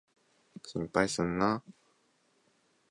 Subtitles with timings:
[0.65, 1.61] 心配すんな。